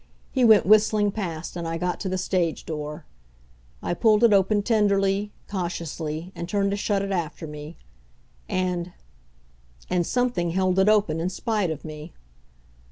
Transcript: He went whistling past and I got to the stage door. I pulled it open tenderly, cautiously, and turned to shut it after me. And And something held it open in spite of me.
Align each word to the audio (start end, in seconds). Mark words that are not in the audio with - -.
He 0.31 0.43
went 0.43 0.65
whistling 0.65 1.11
past 1.11 1.55
and 1.55 1.67
I 1.67 1.77
got 1.77 1.99
to 1.99 2.09
the 2.09 2.17
stage 2.17 2.65
door. 2.65 3.05
I 3.83 3.93
pulled 3.93 4.23
it 4.23 4.33
open 4.33 4.63
tenderly, 4.63 5.31
cautiously, 5.47 6.31
and 6.33 6.49
turned 6.49 6.71
to 6.71 6.75
shut 6.75 7.03
it 7.03 7.11
after 7.11 7.45
me. 7.45 7.77
And 8.49 8.93
And 9.91 10.03
something 10.07 10.49
held 10.49 10.79
it 10.79 10.89
open 10.89 11.19
in 11.19 11.29
spite 11.29 11.69
of 11.69 11.85
me. 11.85 12.13